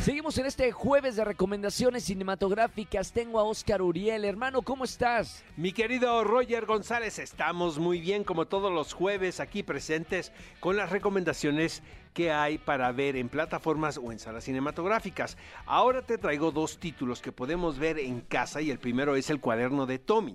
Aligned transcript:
Seguimos 0.00 0.38
en 0.38 0.46
este 0.46 0.70
jueves 0.70 1.16
de 1.16 1.24
recomendaciones 1.24 2.04
cinematográficas. 2.04 3.12
Tengo 3.12 3.40
a 3.40 3.44
Oscar 3.44 3.82
Uriel. 3.82 4.24
Hermano, 4.24 4.62
¿cómo 4.62 4.84
estás? 4.84 5.44
Mi 5.56 5.72
querido 5.72 6.22
Roger 6.22 6.64
González, 6.64 7.18
estamos 7.18 7.78
muy 7.78 8.00
bien 8.00 8.22
como 8.22 8.46
todos 8.46 8.72
los 8.72 8.92
jueves 8.92 9.40
aquí 9.40 9.62
presentes 9.64 10.32
con 10.60 10.76
las 10.76 10.90
recomendaciones 10.90 11.82
que 12.16 12.32
hay 12.32 12.56
para 12.56 12.90
ver 12.92 13.14
en 13.16 13.28
plataformas 13.28 13.98
o 13.98 14.10
en 14.10 14.18
salas 14.18 14.44
cinematográficas. 14.44 15.36
Ahora 15.66 16.00
te 16.00 16.16
traigo 16.16 16.50
dos 16.50 16.78
títulos 16.78 17.20
que 17.20 17.30
podemos 17.30 17.78
ver 17.78 17.98
en 17.98 18.22
casa 18.22 18.62
y 18.62 18.70
el 18.70 18.78
primero 18.78 19.16
es 19.16 19.28
El 19.28 19.38
cuaderno 19.38 19.84
de 19.84 19.98
Tommy. 19.98 20.34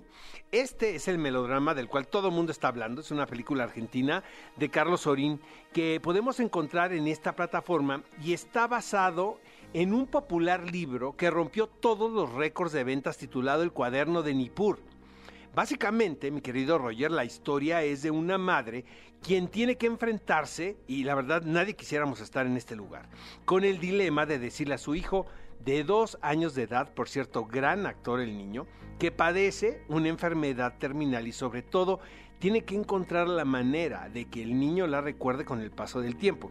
Este 0.52 0.94
es 0.94 1.08
el 1.08 1.18
melodrama 1.18 1.74
del 1.74 1.88
cual 1.88 2.06
todo 2.06 2.28
el 2.28 2.34
mundo 2.34 2.52
está 2.52 2.68
hablando, 2.68 3.00
es 3.00 3.10
una 3.10 3.26
película 3.26 3.64
argentina 3.64 4.22
de 4.54 4.68
Carlos 4.68 5.00
Sorín 5.00 5.40
que 5.72 5.98
podemos 6.00 6.38
encontrar 6.38 6.92
en 6.92 7.08
esta 7.08 7.34
plataforma 7.34 8.04
y 8.22 8.32
está 8.32 8.68
basado 8.68 9.40
en 9.44 9.51
un 9.74 10.06
popular 10.06 10.70
libro 10.70 11.16
que 11.16 11.30
rompió 11.30 11.66
todos 11.66 12.10
los 12.12 12.32
récords 12.32 12.72
de 12.72 12.84
ventas 12.84 13.16
titulado 13.16 13.62
El 13.62 13.72
cuaderno 13.72 14.22
de 14.22 14.34
Nippur. 14.34 14.78
Básicamente, 15.54 16.30
mi 16.30 16.40
querido 16.40 16.78
Roger, 16.78 17.10
la 17.10 17.24
historia 17.24 17.82
es 17.82 18.02
de 18.02 18.10
una 18.10 18.38
madre 18.38 18.84
quien 19.22 19.48
tiene 19.48 19.76
que 19.76 19.86
enfrentarse, 19.86 20.76
y 20.86 21.04
la 21.04 21.14
verdad 21.14 21.42
nadie 21.42 21.74
quisiéramos 21.74 22.20
estar 22.20 22.46
en 22.46 22.56
este 22.56 22.76
lugar, 22.76 23.08
con 23.44 23.64
el 23.64 23.78
dilema 23.78 24.26
de 24.26 24.38
decirle 24.38 24.74
a 24.74 24.78
su 24.78 24.94
hijo 24.94 25.26
de 25.64 25.84
dos 25.84 26.18
años 26.22 26.54
de 26.54 26.64
edad, 26.64 26.92
por 26.94 27.08
cierto, 27.08 27.46
gran 27.46 27.86
actor 27.86 28.20
el 28.20 28.36
niño, 28.36 28.66
que 28.98 29.12
padece 29.12 29.82
una 29.88 30.08
enfermedad 30.08 30.78
terminal 30.78 31.26
y 31.26 31.32
sobre 31.32 31.62
todo 31.62 32.00
tiene 32.38 32.64
que 32.64 32.74
encontrar 32.74 33.28
la 33.28 33.44
manera 33.44 34.08
de 34.08 34.24
que 34.24 34.42
el 34.42 34.58
niño 34.58 34.86
la 34.86 35.00
recuerde 35.00 35.44
con 35.44 35.60
el 35.60 35.70
paso 35.70 36.00
del 36.00 36.16
tiempo. 36.16 36.50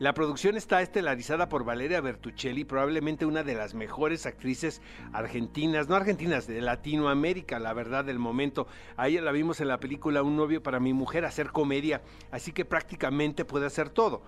La 0.00 0.14
producción 0.14 0.56
está 0.56 0.80
estelarizada 0.80 1.48
por 1.48 1.64
Valeria 1.64 2.00
Bertuccelli, 2.00 2.64
probablemente 2.64 3.26
una 3.26 3.42
de 3.42 3.54
las 3.54 3.74
mejores 3.74 4.26
actrices 4.26 4.80
argentinas, 5.12 5.88
no 5.88 5.96
argentinas, 5.96 6.46
de 6.46 6.60
Latinoamérica, 6.60 7.58
la 7.58 7.72
verdad 7.72 8.04
del 8.04 8.20
momento. 8.20 8.68
A 8.96 9.08
ella 9.08 9.22
la 9.22 9.32
vimos 9.32 9.60
en 9.60 9.66
la 9.66 9.80
película 9.80 10.22
Un 10.22 10.36
novio 10.36 10.62
para 10.62 10.78
mi 10.78 10.92
mujer, 10.92 11.24
hacer 11.24 11.50
comedia, 11.50 12.02
así 12.30 12.52
que 12.52 12.64
prácticamente 12.64 13.44
puede 13.44 13.66
hacer 13.66 13.90
todo. 13.90 14.22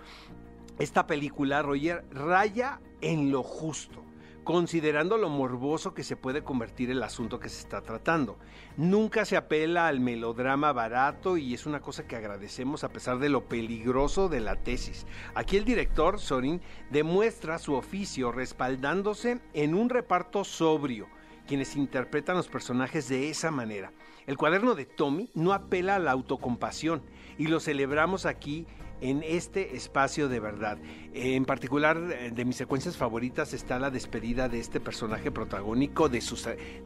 Esta 0.81 1.07
película, 1.07 1.63
Roger, 1.63 2.05
raya 2.11 2.81
en 3.01 3.31
lo 3.31 3.45
justo 3.45 4.10
considerando 4.45 5.17
lo 5.19 5.29
morboso 5.29 5.95
que 5.95 6.03
se 6.03 6.17
puede 6.17 6.43
convertir 6.43 6.91
el 6.91 7.03
asunto 7.03 7.41
que 7.41 7.49
se 7.49 7.61
está 7.61 7.83
tratando. 7.83 8.39
Nunca 8.77 9.25
se 9.25 9.37
apela 9.37 9.87
al 9.87 10.01
melodrama 10.01 10.73
barato 10.73 11.37
y 11.37 11.55
es 11.55 11.67
una 11.67 11.81
cosa 11.81 12.07
que 12.07 12.17
agradecemos 12.17 12.85
a 12.85 12.89
pesar 12.91 13.19
de 13.19 13.29
lo 13.29 13.49
peligroso 13.49 14.29
de 14.29 14.41
la 14.41 14.57
tesis. 14.57 15.07
Aquí 15.35 15.57
el 15.57 15.65
director, 15.65 16.19
Sorin, 16.19 16.61
demuestra 16.91 17.59
su 17.59 17.75
oficio 17.75 18.33
respaldándose 18.33 19.41
en 19.53 19.75
un 19.75 19.89
reparto 19.89 20.45
sobrio 20.45 21.09
quienes 21.47 21.75
interpretan 21.75 22.37
los 22.37 22.47
personajes 22.47 23.09
de 23.09 23.29
esa 23.29 23.51
manera. 23.51 23.93
El 24.27 24.37
cuaderno 24.37 24.77
de 24.77 24.87
Tommy 24.87 25.31
no 25.35 25.53
apela 25.53 25.97
a 25.97 25.99
la 25.99 26.13
autocompasión 26.13 27.03
y 27.39 27.49
lo 27.49 27.59
celebramos 27.59 28.25
aquí 28.25 28.67
en 29.01 29.23
este 29.23 29.77
espacio 29.77 30.29
de 30.29 30.41
verdad. 30.41 30.79
En 31.13 31.45
particular, 31.45 31.99
eh, 32.13 32.31
de 32.33 32.45
mis 32.45 32.57
secuencias 32.57 32.97
favoritas 32.97 33.53
está 33.53 33.79
la 33.79 33.91
despedida 33.91 34.49
de 34.49 34.61
este 34.61 34.81
personaje 34.81 35.31
protagónico, 35.31 36.09
de, 36.09 36.23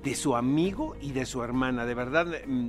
de 0.02 0.14
su 0.14 0.36
amigo 0.36 0.96
y 1.00 1.12
de 1.12 1.26
su 1.26 1.42
hermana. 1.42 1.86
De 1.86 1.94
verdad, 1.94 2.26
mm, 2.46 2.68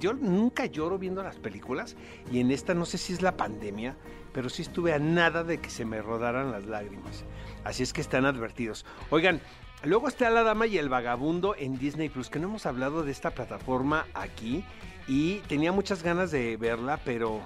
yo 0.00 0.12
nunca 0.14 0.66
lloro 0.66 0.98
viendo 0.98 1.22
las 1.22 1.36
películas 1.36 1.96
y 2.30 2.40
en 2.40 2.50
esta 2.50 2.74
no 2.74 2.84
sé 2.84 2.98
si 2.98 3.12
es 3.12 3.22
la 3.22 3.36
pandemia, 3.36 3.96
pero 4.32 4.48
sí 4.48 4.62
estuve 4.62 4.92
a 4.92 4.98
nada 4.98 5.44
de 5.44 5.58
que 5.58 5.70
se 5.70 5.84
me 5.84 6.02
rodaran 6.02 6.50
las 6.50 6.66
lágrimas. 6.66 7.24
Así 7.64 7.82
es 7.82 7.92
que 7.92 8.00
están 8.00 8.24
advertidos. 8.24 8.84
Oigan, 9.10 9.40
luego 9.84 10.08
está 10.08 10.28
La 10.30 10.42
Dama 10.42 10.66
y 10.66 10.78
el 10.78 10.88
Vagabundo 10.88 11.54
en 11.56 11.78
Disney 11.78 12.08
Plus, 12.08 12.28
que 12.28 12.38
no 12.38 12.48
hemos 12.48 12.66
hablado 12.66 13.02
de 13.02 13.12
esta 13.12 13.30
plataforma 13.30 14.06
aquí 14.14 14.64
y 15.08 15.36
tenía 15.48 15.72
muchas 15.72 16.02
ganas 16.02 16.30
de 16.30 16.56
verla, 16.56 17.00
pero 17.04 17.40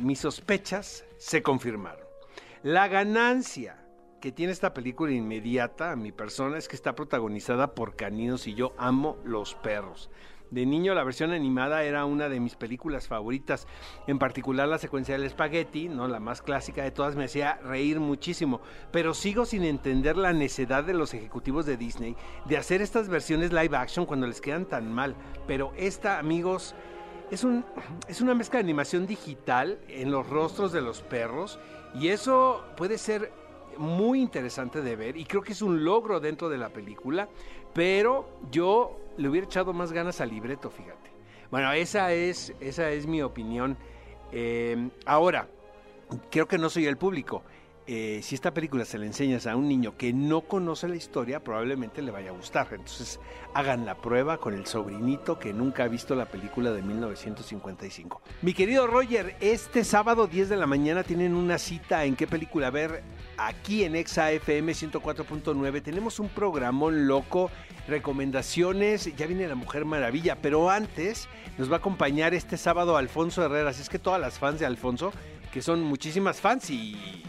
mis 0.00 0.20
sospechas 0.20 1.04
se 1.18 1.42
confirmaron. 1.42 2.06
La 2.62 2.88
ganancia 2.88 3.82
que 4.20 4.32
tiene 4.32 4.52
esta 4.52 4.74
película 4.74 5.12
inmediata 5.12 5.92
a 5.92 5.96
mi 5.96 6.12
persona 6.12 6.58
es 6.58 6.68
que 6.68 6.76
está 6.76 6.94
protagonizada 6.94 7.74
por 7.74 7.96
caninos 7.96 8.46
y 8.46 8.54
yo 8.54 8.74
amo 8.78 9.18
los 9.24 9.54
perros. 9.54 10.10
De 10.50 10.64
niño 10.64 10.94
la 10.94 11.02
versión 11.02 11.32
animada 11.32 11.82
era 11.82 12.04
una 12.04 12.28
de 12.28 12.38
mis 12.38 12.54
películas 12.54 13.08
favoritas, 13.08 13.66
en 14.06 14.20
particular 14.20 14.68
la 14.68 14.78
secuencia 14.78 15.14
del 15.16 15.26
espagueti, 15.26 15.88
no 15.88 16.06
la 16.06 16.20
más 16.20 16.40
clásica 16.40 16.84
de 16.84 16.92
todas, 16.92 17.16
me 17.16 17.24
hacía 17.24 17.56
reír 17.64 17.98
muchísimo, 17.98 18.60
pero 18.92 19.12
sigo 19.12 19.44
sin 19.44 19.64
entender 19.64 20.16
la 20.16 20.32
necedad 20.32 20.84
de 20.84 20.94
los 20.94 21.14
ejecutivos 21.14 21.66
de 21.66 21.76
Disney 21.76 22.16
de 22.44 22.56
hacer 22.56 22.80
estas 22.80 23.08
versiones 23.08 23.52
live 23.52 23.76
action 23.76 24.06
cuando 24.06 24.28
les 24.28 24.40
quedan 24.40 24.66
tan 24.66 24.92
mal, 24.92 25.16
pero 25.48 25.72
esta, 25.76 26.20
amigos, 26.20 26.76
es, 27.30 27.44
un, 27.44 27.64
es 28.08 28.20
una 28.20 28.34
mezcla 28.34 28.58
de 28.58 28.64
animación 28.64 29.06
digital 29.06 29.78
en 29.88 30.10
los 30.10 30.28
rostros 30.28 30.72
de 30.72 30.80
los 30.80 31.02
perros 31.02 31.58
y 31.94 32.08
eso 32.08 32.64
puede 32.76 32.98
ser 32.98 33.32
muy 33.78 34.20
interesante 34.20 34.80
de 34.80 34.96
ver 34.96 35.16
y 35.16 35.24
creo 35.24 35.42
que 35.42 35.52
es 35.52 35.62
un 35.62 35.84
logro 35.84 36.20
dentro 36.20 36.48
de 36.48 36.58
la 36.58 36.68
película, 36.68 37.28
pero 37.74 38.28
yo 38.50 38.98
le 39.16 39.28
hubiera 39.28 39.46
echado 39.46 39.72
más 39.72 39.92
ganas 39.92 40.20
al 40.20 40.30
libreto, 40.30 40.70
fíjate. 40.70 41.10
Bueno, 41.50 41.72
esa 41.72 42.12
es, 42.12 42.52
esa 42.60 42.90
es 42.90 43.06
mi 43.06 43.22
opinión. 43.22 43.76
Eh, 44.32 44.88
ahora, 45.04 45.48
creo 46.30 46.46
que 46.46 46.58
no 46.58 46.68
soy 46.68 46.86
el 46.86 46.96
público. 46.96 47.42
Eh, 47.88 48.18
si 48.24 48.34
esta 48.34 48.52
película 48.52 48.84
se 48.84 48.98
le 48.98 49.06
enseñas 49.06 49.46
a 49.46 49.54
un 49.54 49.68
niño 49.68 49.96
que 49.96 50.12
no 50.12 50.40
conoce 50.40 50.88
la 50.88 50.96
historia, 50.96 51.44
probablemente 51.44 52.02
le 52.02 52.10
vaya 52.10 52.30
a 52.30 52.32
gustar. 52.32 52.66
Entonces 52.72 53.20
hagan 53.54 53.86
la 53.86 53.94
prueba 53.94 54.38
con 54.38 54.54
el 54.54 54.66
sobrinito 54.66 55.38
que 55.38 55.52
nunca 55.52 55.84
ha 55.84 55.88
visto 55.88 56.16
la 56.16 56.26
película 56.26 56.72
de 56.72 56.82
1955. 56.82 58.22
Mi 58.42 58.54
querido 58.54 58.88
Roger, 58.88 59.36
este 59.38 59.84
sábado 59.84 60.26
10 60.26 60.48
de 60.48 60.56
la 60.56 60.66
mañana 60.66 61.04
tienen 61.04 61.34
una 61.34 61.58
cita 61.58 62.04
en 62.04 62.16
qué 62.16 62.26
película 62.26 62.70
ver 62.70 63.04
aquí 63.36 63.84
en 63.84 63.94
Exa 63.94 64.32
FM 64.32 64.72
104.9. 64.72 65.80
Tenemos 65.80 66.18
un 66.18 66.28
programón 66.28 67.06
loco, 67.06 67.52
recomendaciones, 67.86 69.14
ya 69.14 69.26
viene 69.26 69.46
la 69.46 69.54
Mujer 69.54 69.84
Maravilla, 69.84 70.36
pero 70.42 70.70
antes 70.70 71.28
nos 71.56 71.70
va 71.70 71.76
a 71.76 71.78
acompañar 71.78 72.34
este 72.34 72.56
sábado 72.56 72.96
Alfonso 72.96 73.44
Herrera. 73.44 73.70
Así 73.70 73.82
es 73.82 73.88
que 73.88 74.00
todas 74.00 74.20
las 74.20 74.40
fans 74.40 74.58
de 74.58 74.66
Alfonso, 74.66 75.12
que 75.52 75.62
son 75.62 75.84
muchísimas 75.84 76.40
fans 76.40 76.68
y 76.68 77.22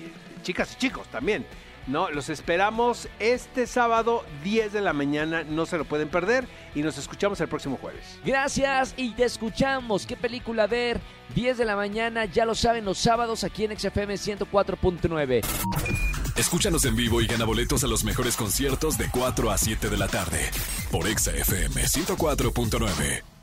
chicas 0.48 0.74
y 0.74 0.78
chicos 0.78 1.08
también. 1.10 1.46
No, 1.88 2.10
los 2.10 2.30
esperamos 2.30 3.08
este 3.20 3.68
sábado 3.68 4.24
10 4.44 4.74
de 4.74 4.82
la 4.82 4.94
mañana, 4.94 5.44
no 5.44 5.66
se 5.66 5.78
lo 5.78 5.86
pueden 5.86 6.10
perder 6.10 6.48
y 6.76 6.82
nos 6.82 6.98
escuchamos 6.98 7.40
el 7.40 7.48
próximo 7.48 7.78
jueves. 7.82 8.20
Gracias 8.26 8.94
y 8.98 9.12
te 9.14 9.24
escuchamos. 9.26 10.06
¿Qué 10.06 10.18
película 10.18 10.68
ver? 10.68 11.00
10 11.36 11.58
de 11.58 11.66
la 11.66 11.76
mañana, 11.76 12.26
ya 12.26 12.46
lo 12.46 12.56
saben, 12.56 12.86
los 12.86 12.98
sábados 12.98 13.44
aquí 13.44 13.66
en 13.66 13.78
XFM 13.78 14.16
104.9. 14.16 15.46
Escúchanos 16.36 16.86
en 16.86 16.96
vivo 16.96 17.22
y 17.22 17.28
gana 17.28 17.46
boletos 17.46 17.84
a 17.84 17.88
los 17.88 18.04
mejores 18.04 18.36
conciertos 18.36 18.98
de 18.98 19.10
4 19.10 19.52
a 19.52 19.58
7 19.58 19.90
de 19.90 19.98
la 19.98 20.08
tarde 20.08 20.50
por 20.92 21.08
XFM 21.08 21.84
104.9. 21.84 23.37